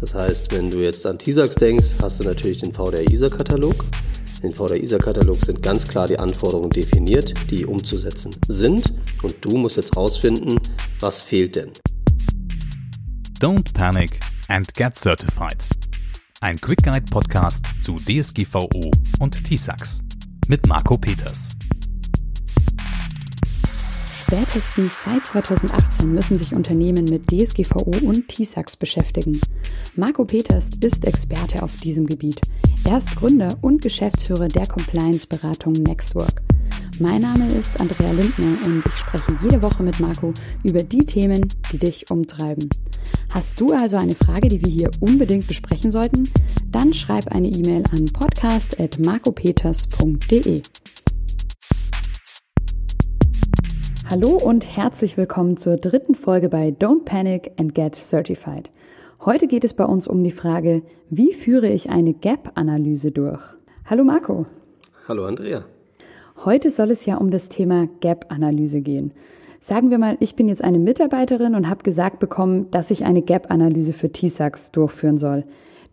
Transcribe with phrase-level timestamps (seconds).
[0.00, 3.74] Das heißt, wenn du jetzt an TISAX denkst, hast du natürlich den VDR-ISA-Katalog.
[4.42, 8.94] In VDR-ISA-Katalog sind ganz klar die Anforderungen definiert, die umzusetzen sind.
[9.22, 10.58] Und du musst jetzt rausfinden,
[11.00, 11.72] was fehlt denn.
[13.40, 14.18] Don't panic
[14.48, 15.62] and get certified.
[16.40, 20.00] Ein Quick Guide Podcast zu DSGVO und TISAX
[20.48, 21.50] mit Marco Peters.
[24.32, 29.40] Spätestens seit 2018 müssen sich Unternehmen mit DSGVO und TISAX beschäftigen.
[29.96, 32.40] Marco Peters ist Experte auf diesem Gebiet.
[32.84, 36.42] Er ist Gründer und Geschäftsführer der Compliance-Beratung Nextwork.
[37.00, 41.48] Mein Name ist Andrea Lindner und ich spreche jede Woche mit Marco über die Themen,
[41.72, 42.70] die dich umtreiben.
[43.30, 46.30] Hast du also eine Frage, die wir hier unbedingt besprechen sollten?
[46.70, 50.62] Dann schreib eine E-Mail an podcast.marcopeters.de.
[54.10, 58.68] Hallo und herzlich willkommen zur dritten Folge bei Don't Panic and Get Certified.
[59.24, 63.40] Heute geht es bei uns um die Frage, wie führe ich eine Gap-Analyse durch?
[63.84, 64.46] Hallo Marco.
[65.06, 65.64] Hallo Andrea.
[66.44, 69.12] Heute soll es ja um das Thema Gap-Analyse gehen.
[69.60, 73.22] Sagen wir mal, ich bin jetzt eine Mitarbeiterin und habe gesagt bekommen, dass ich eine
[73.22, 75.44] Gap-Analyse für TISAX durchführen soll.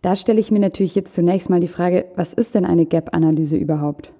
[0.02, 3.56] Da stelle ich mir natürlich jetzt zunächst mal die Frage, was ist denn eine Gap-Analyse
[3.56, 4.10] überhaupt?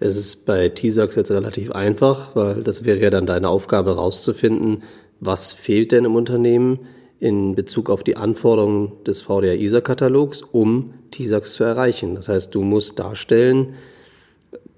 [0.00, 4.82] Es ist bei TISAX jetzt relativ einfach, weil das wäre ja dann deine Aufgabe herauszufinden,
[5.20, 6.80] was fehlt denn im Unternehmen
[7.18, 12.14] in Bezug auf die Anforderungen des VDA-ISA-Katalogs, um TISAX zu erreichen.
[12.14, 13.74] Das heißt, du musst darstellen,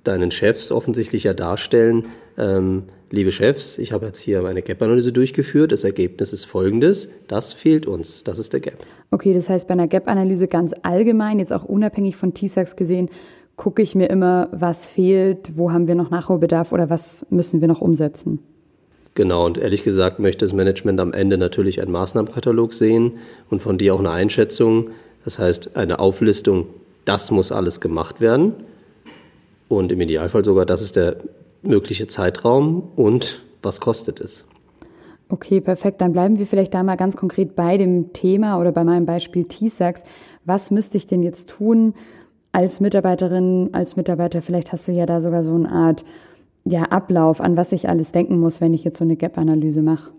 [0.02, 2.06] deinen Chefs offensichtlich ja darstellen,
[2.36, 7.52] ähm, liebe Chefs, ich habe jetzt hier meine Gap-Analyse durchgeführt, das Ergebnis ist folgendes, das
[7.52, 8.78] fehlt uns, das ist der Gap.
[9.12, 13.08] Okay, das heißt bei einer Gap-Analyse ganz allgemein, jetzt auch unabhängig von TISAX gesehen,
[13.56, 17.69] gucke ich mir immer, was fehlt, wo haben wir noch Nachholbedarf oder was müssen wir
[17.69, 18.39] noch umsetzen.
[19.14, 23.19] Genau, und ehrlich gesagt möchte das Management am Ende natürlich einen Maßnahmenkatalog sehen
[23.50, 24.91] und von dir auch eine Einschätzung,
[25.25, 26.67] das heißt eine Auflistung,
[27.05, 28.55] das muss alles gemacht werden.
[29.68, 31.17] Und im Idealfall sogar, das ist der
[31.62, 34.45] mögliche Zeitraum und was kostet es.
[35.29, 36.01] Okay, perfekt.
[36.01, 39.45] Dann bleiben wir vielleicht da mal ganz konkret bei dem Thema oder bei meinem Beispiel
[39.45, 40.05] TISAX.
[40.45, 41.95] Was müsste ich denn jetzt tun,
[42.52, 46.05] als Mitarbeiterin, als Mitarbeiter, vielleicht hast du ja da sogar so eine Art
[46.64, 50.11] ja, Ablauf, an was ich alles denken muss, wenn ich jetzt so eine Gap-Analyse mache.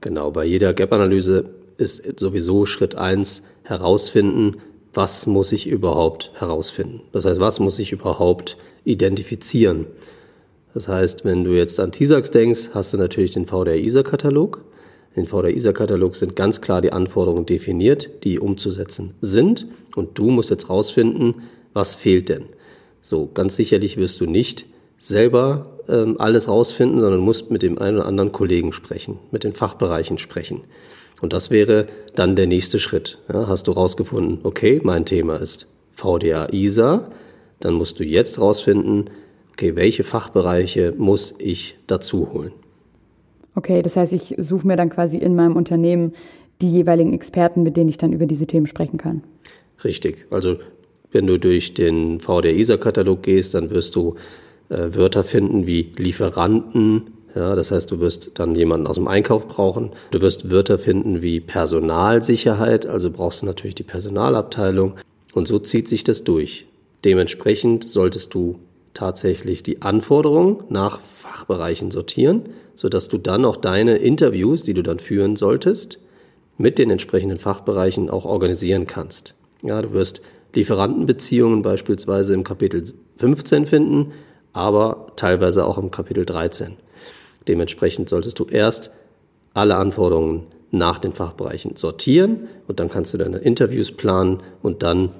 [0.00, 4.56] Genau, bei jeder Gap-Analyse ist sowieso Schritt eins herausfinden,
[4.94, 7.02] was muss ich überhaupt herausfinden.
[7.12, 9.86] Das heißt, was muss ich überhaupt identifizieren.
[10.74, 14.64] Das heißt, wenn du jetzt an TISAX denkst, hast du natürlich den VDR-ISA-Katalog.
[15.14, 19.66] In VDR-ISA-Katalog sind ganz klar die Anforderungen definiert, die umzusetzen sind.
[19.96, 21.42] Und du musst jetzt rausfinden,
[21.72, 22.44] was fehlt denn.
[23.00, 24.66] So, ganz sicherlich wirst du nicht
[24.98, 29.52] selber ähm, alles rausfinden, sondern musst mit dem einen oder anderen Kollegen sprechen, mit den
[29.52, 30.62] Fachbereichen sprechen.
[31.20, 33.18] Und das wäre dann der nächste Schritt.
[33.32, 37.10] Ja, hast du rausgefunden, okay, mein Thema ist VDA ISA,
[37.60, 39.10] dann musst du jetzt rausfinden,
[39.52, 42.52] okay, welche Fachbereiche muss ich dazu holen.
[43.54, 46.14] Okay, das heißt, ich suche mir dann quasi in meinem Unternehmen
[46.60, 49.22] die jeweiligen Experten, mit denen ich dann über diese Themen sprechen kann.
[49.84, 50.26] Richtig.
[50.30, 50.58] Also
[51.10, 54.16] wenn du durch den VDR-ISA-Katalog gehst, dann wirst du
[54.68, 57.10] äh, Wörter finden wie Lieferanten.
[57.34, 59.90] Ja, das heißt, du wirst dann jemanden aus dem Einkauf brauchen.
[60.10, 64.94] Du wirst Wörter finden wie Personalsicherheit, also brauchst du natürlich die Personalabteilung.
[65.34, 66.66] Und so zieht sich das durch.
[67.04, 68.58] Dementsprechend solltest du
[68.94, 72.42] tatsächlich die Anforderungen nach Fachbereichen sortieren,
[72.74, 75.98] sodass du dann auch deine Interviews, die du dann führen solltest,
[76.58, 79.34] mit den entsprechenden Fachbereichen auch organisieren kannst.
[79.62, 80.22] Ja, du wirst
[80.54, 82.84] Lieferantenbeziehungen beispielsweise im Kapitel
[83.16, 84.12] 15 finden,
[84.52, 86.74] aber teilweise auch im Kapitel 13.
[87.48, 88.92] Dementsprechend solltest du erst
[89.54, 95.10] alle Anforderungen nach den Fachbereichen sortieren und dann kannst du deine Interviews planen und dann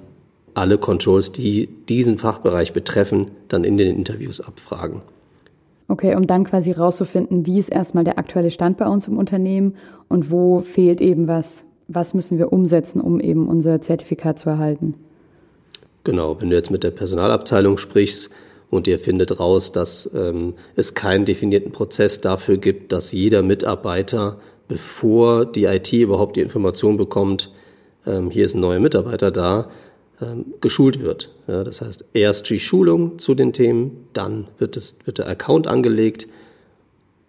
[0.54, 5.02] alle Controls, die diesen Fachbereich betreffen, dann in den Interviews abfragen.
[5.88, 9.76] Okay, um dann quasi rauszufinden, wie ist erstmal der aktuelle Stand bei uns im Unternehmen
[10.08, 14.94] und wo fehlt eben was, was müssen wir umsetzen, um eben unser Zertifikat zu erhalten.
[16.04, 18.30] Genau, wenn du jetzt mit der Personalabteilung sprichst
[18.70, 24.40] und ihr findet raus, dass ähm, es keinen definierten Prozess dafür gibt, dass jeder Mitarbeiter,
[24.66, 27.50] bevor die IT überhaupt die Information bekommt,
[28.06, 29.70] ähm, hier ist ein neuer Mitarbeiter da,
[30.20, 31.30] ähm, geschult wird.
[31.46, 35.66] Ja, das heißt, erst die Schulung zu den Themen, dann wird, es, wird der Account
[35.66, 36.28] angelegt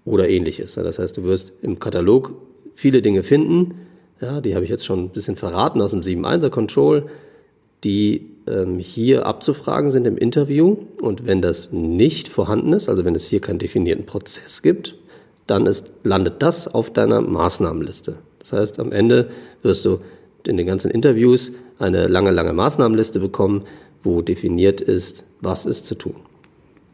[0.05, 0.75] oder ähnliches.
[0.75, 2.33] Ja, das heißt, du wirst im Katalog
[2.75, 3.75] viele Dinge finden,
[4.23, 7.07] ja, die habe ich jetzt schon ein bisschen verraten aus dem 7.1er Control,
[7.83, 10.77] die ähm, hier abzufragen sind im Interview.
[11.01, 14.95] Und wenn das nicht vorhanden ist, also wenn es hier keinen definierten Prozess gibt,
[15.47, 18.15] dann ist, landet das auf deiner Maßnahmenliste.
[18.39, 19.29] Das heißt, am Ende
[19.61, 19.99] wirst du
[20.47, 23.63] in den ganzen Interviews eine lange, lange Maßnahmenliste bekommen,
[24.03, 26.15] wo definiert ist, was ist zu tun.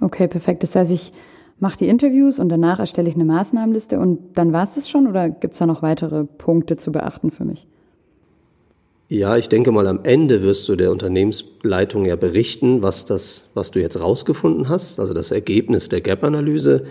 [0.02, 0.64] Okay, perfekt.
[0.64, 1.12] Das heißt, ich
[1.60, 5.08] mache die Interviews und danach erstelle ich eine Maßnahmenliste und dann war es das schon
[5.08, 7.68] oder gibt es da noch weitere Punkte zu beachten für mich?
[9.12, 13.72] Ja, ich denke mal, am Ende wirst du der Unternehmensleitung ja berichten, was das, was
[13.72, 15.00] du jetzt rausgefunden hast.
[15.00, 16.86] Also das Ergebnis der Gap-Analyse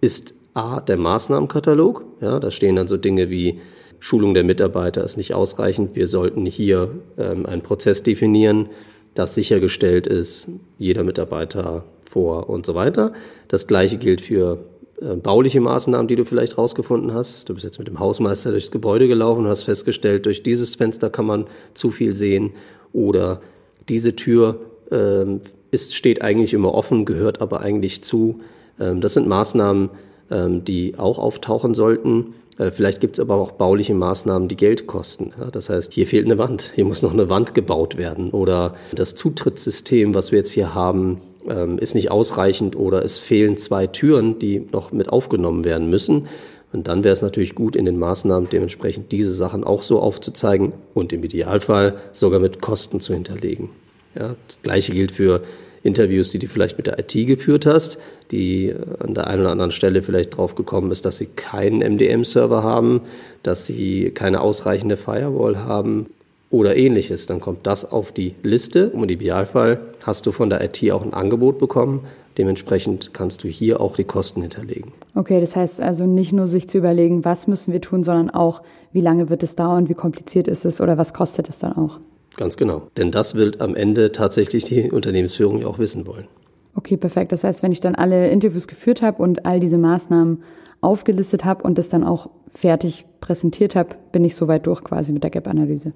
[0.00, 2.04] ist A, der Maßnahmenkatalog.
[2.20, 3.60] Ja, da stehen dann so Dinge wie
[3.98, 5.96] Schulung der Mitarbeiter ist nicht ausreichend.
[5.96, 8.68] Wir sollten hier ähm, einen Prozess definieren,
[9.14, 13.12] dass sichergestellt ist, jeder Mitarbeiter vor und so weiter.
[13.48, 14.64] Das gleiche gilt für
[15.00, 17.48] äh, bauliche Maßnahmen, die du vielleicht rausgefunden hast.
[17.48, 21.10] Du bist jetzt mit dem Hausmeister durchs Gebäude gelaufen und hast festgestellt, durch dieses Fenster
[21.10, 22.52] kann man zu viel sehen
[22.92, 23.40] oder
[23.88, 25.24] diese Tür äh,
[25.70, 28.40] ist, steht eigentlich immer offen, gehört aber eigentlich zu.
[28.78, 29.90] Ähm, das sind Maßnahmen,
[30.30, 32.34] ähm, die auch auftauchen sollten.
[32.58, 35.32] Äh, vielleicht gibt es aber auch bauliche Maßnahmen, die Geld kosten.
[35.38, 38.76] Ja, das heißt, hier fehlt eine Wand, hier muss noch eine Wand gebaut werden oder
[38.94, 43.86] das Zutrittssystem, was wir jetzt hier haben, ähm, ist nicht ausreichend oder es fehlen zwei
[43.86, 46.28] Türen, die noch mit aufgenommen werden müssen.
[46.72, 50.72] Und dann wäre es natürlich gut, in den Maßnahmen dementsprechend diese Sachen auch so aufzuzeigen
[50.92, 53.70] und im Idealfall sogar mit Kosten zu hinterlegen.
[54.16, 55.42] Ja, das Gleiche gilt für
[55.84, 57.98] Interviews, die du vielleicht mit der IT geführt hast,
[58.30, 62.62] die an der einen oder anderen Stelle vielleicht drauf gekommen ist, dass sie keinen MDM-Server
[62.62, 63.02] haben,
[63.42, 66.06] dass sie keine ausreichende Firewall haben
[66.50, 67.26] oder ähnliches.
[67.26, 71.12] Dann kommt das auf die Liste im Idealfall hast du von der IT auch ein
[71.12, 72.06] Angebot bekommen.
[72.38, 74.92] Dementsprechend kannst du hier auch die Kosten hinterlegen.
[75.14, 78.62] Okay, das heißt also nicht nur sich zu überlegen, was müssen wir tun, sondern auch,
[78.92, 82.00] wie lange wird es dauern, wie kompliziert ist es oder was kostet es dann auch.
[82.36, 82.88] Ganz genau.
[82.96, 86.26] Denn das wird am Ende tatsächlich die Unternehmensführung ja auch wissen wollen.
[86.74, 87.32] Okay, perfekt.
[87.32, 90.42] Das heißt, wenn ich dann alle Interviews geführt habe und all diese Maßnahmen
[90.80, 95.22] aufgelistet habe und das dann auch fertig präsentiert habe, bin ich soweit durch quasi mit
[95.22, 95.92] der Gap-Analyse.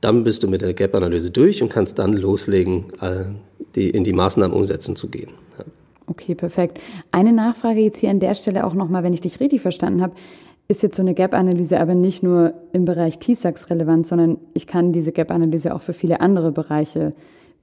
[0.00, 3.24] Dann bist du mit der Gap-Analyse durch und kannst dann loslegen, äh,
[3.74, 5.30] die, in die Maßnahmen umsetzen zu gehen.
[6.06, 6.78] Okay, perfekt.
[7.10, 10.14] Eine Nachfrage jetzt hier an der Stelle auch nochmal, wenn ich dich richtig verstanden habe
[10.68, 14.92] ist jetzt so eine Gap-Analyse aber nicht nur im Bereich TISAX relevant, sondern ich kann
[14.92, 17.12] diese Gap-Analyse auch für viele andere Bereiche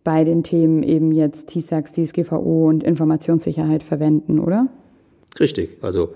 [0.03, 4.67] bei den Themen eben jetzt TISAX, DSGVO und Informationssicherheit verwenden, oder?
[5.39, 5.77] Richtig.
[5.81, 6.13] Also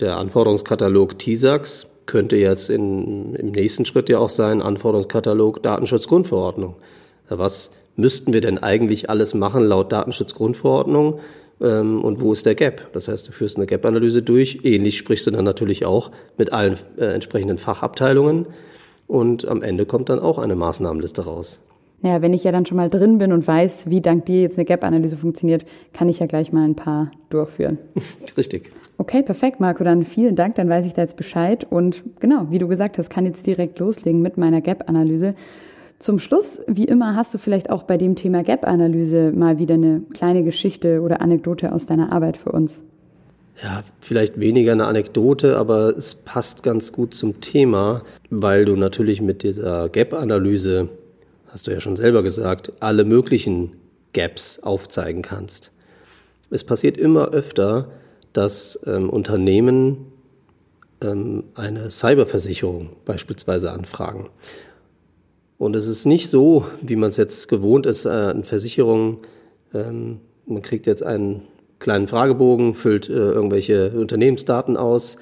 [0.00, 6.74] der Anforderungskatalog TISAX könnte jetzt in, im nächsten Schritt ja auch sein Anforderungskatalog Datenschutzgrundverordnung.
[7.28, 11.20] Was müssten wir denn eigentlich alles machen laut Datenschutzgrundverordnung?
[11.60, 12.92] Ähm, und wo ist der Gap.
[12.92, 14.60] Das heißt, du führst eine Gap-Analyse durch.
[14.64, 18.46] Ähnlich sprichst du dann natürlich auch mit allen äh, entsprechenden Fachabteilungen
[19.06, 21.60] und am Ende kommt dann auch eine Maßnahmenliste raus.
[22.02, 24.58] Ja, wenn ich ja dann schon mal drin bin und weiß, wie dank dir jetzt
[24.58, 25.64] eine Gap-Analyse funktioniert,
[25.94, 27.78] kann ich ja gleich mal ein paar durchführen.
[28.36, 28.70] Richtig.
[28.98, 29.84] Okay, perfekt, Marco.
[29.84, 30.56] Dann vielen Dank.
[30.56, 31.66] Dann weiß ich da jetzt Bescheid.
[31.68, 35.34] Und genau, wie du gesagt hast, kann jetzt direkt loslegen mit meiner Gap-Analyse.
[35.98, 40.02] Zum Schluss, wie immer, hast du vielleicht auch bei dem Thema Gap-Analyse mal wieder eine
[40.12, 42.80] kleine Geschichte oder Anekdote aus deiner Arbeit für uns.
[43.62, 49.22] Ja, vielleicht weniger eine Anekdote, aber es passt ganz gut zum Thema, weil du natürlich
[49.22, 50.88] mit dieser Gap-Analyse,
[51.48, 53.76] hast du ja schon selber gesagt, alle möglichen
[54.12, 55.70] Gaps aufzeigen kannst.
[56.50, 57.88] Es passiert immer öfter,
[58.32, 60.12] dass ähm, Unternehmen
[61.00, 64.28] ähm, eine Cyberversicherung beispielsweise anfragen.
[65.58, 69.18] Und es ist nicht so, wie man es jetzt gewohnt ist, äh, an Versicherungen.
[69.72, 71.42] Ähm, man kriegt jetzt einen
[71.78, 75.16] kleinen Fragebogen, füllt äh, irgendwelche Unternehmensdaten aus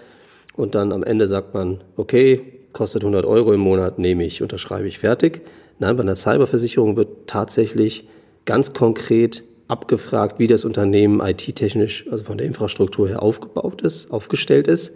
[0.57, 2.41] und dann am Ende sagt man, okay,
[2.73, 5.43] kostet 100 Euro im Monat, nehme ich, unterschreibe ich, fertig.
[5.79, 8.09] Nein, bei einer Cyberversicherung wird tatsächlich
[8.45, 14.67] ganz konkret abgefragt, wie das Unternehmen IT-technisch, also von der Infrastruktur her aufgebaut ist, aufgestellt
[14.67, 14.95] ist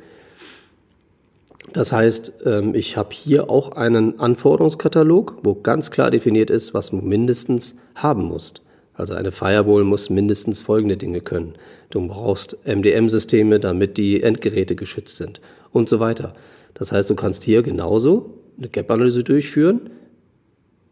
[1.73, 6.91] das heißt, ähm, ich habe hier auch einen Anforderungskatalog, wo ganz klar definiert ist, was
[6.91, 8.63] du mindestens haben musst.
[8.95, 11.55] Also eine Firewall muss mindestens folgende Dinge können.
[11.91, 15.41] Du brauchst MDM-Systeme, damit die Endgeräte geschützt sind
[15.73, 16.35] und so weiter.
[16.75, 19.91] Das heißt, du kannst hier genauso eine Gap-Analyse durchführen,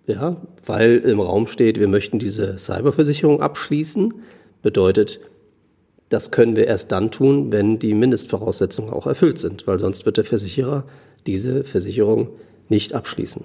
[0.06, 4.12] ja, weil im Raum steht, wir möchten diese Cyberversicherung abschließen.
[4.62, 5.20] Bedeutet,
[6.14, 10.16] das können wir erst dann tun, wenn die Mindestvoraussetzungen auch erfüllt sind, weil sonst wird
[10.16, 10.84] der Versicherer
[11.26, 12.28] diese Versicherung
[12.68, 13.44] nicht abschließen.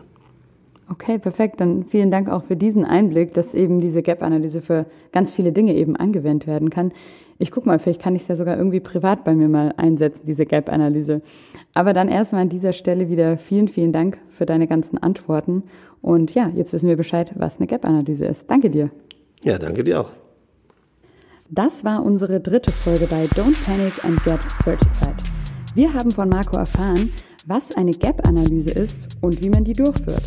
[0.88, 1.60] Okay, perfekt.
[1.62, 5.74] Dann vielen Dank auch für diesen Einblick, dass eben diese Gap-Analyse für ganz viele Dinge
[5.74, 6.92] eben angewendet werden kann.
[7.40, 10.28] Ich gucke mal, vielleicht kann ich es ja sogar irgendwie privat bei mir mal einsetzen,
[10.28, 11.24] diese Gap-Analyse.
[11.74, 15.64] Aber dann erstmal an dieser Stelle wieder vielen, vielen Dank für deine ganzen Antworten.
[16.04, 18.48] Und ja, jetzt wissen wir Bescheid, was eine Gap-Analyse ist.
[18.48, 18.92] Danke dir.
[19.44, 20.12] Ja, danke dir auch.
[21.52, 25.16] Das war unsere dritte Folge bei Don't Panic and Get Certified.
[25.74, 27.12] Wir haben von Marco erfahren,
[27.48, 30.22] was eine Gap-Analyse ist und wie man die durchführt.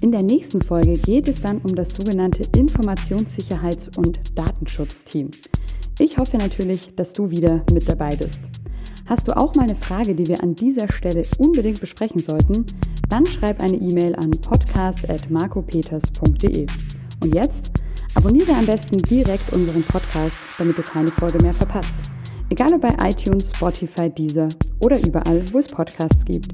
[0.00, 5.32] In der nächsten Folge geht es dann um das sogenannte Informationssicherheits- und Datenschutzteam.
[5.98, 8.40] Ich hoffe natürlich, dass du wieder mit dabei bist.
[9.04, 12.64] Hast du auch mal eine Frage, die wir an dieser Stelle unbedingt besprechen sollten?
[13.10, 16.66] Dann schreib eine E-Mail an podcast.marcopeters.de.
[17.20, 17.83] Und jetzt
[18.14, 21.94] abonniere am besten direkt unseren Podcast, damit du keine Folge mehr verpasst.
[22.50, 24.48] Egal ob bei iTunes, Spotify, Deezer
[24.80, 26.48] oder überall, wo es Podcasts gibt.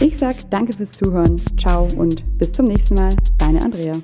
[0.00, 3.94] Ich sage danke fürs Zuhören, ciao und bis zum nächsten Mal, deine Andrea.